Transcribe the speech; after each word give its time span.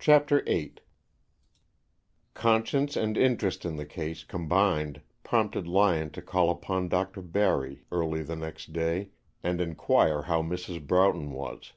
CHAPTER 0.00 0.42
VIII 0.42 0.74
Conscience 2.34 2.96
and 2.96 3.16
interest 3.16 3.64
in 3.64 3.76
the 3.76 3.86
"case" 3.86 4.24
combined 4.24 5.02
prompted 5.22 5.68
Lyon 5.68 6.10
to 6.10 6.20
call 6.20 6.50
upon 6.50 6.88
Dr. 6.88 7.22
Barry 7.22 7.84
early 7.92 8.24
the 8.24 8.34
next 8.34 8.72
day 8.72 9.10
and 9.40 9.60
inquire 9.60 10.22
how 10.22 10.42
Mrs. 10.42 10.84
Broughton 10.84 11.30
was. 11.30 11.74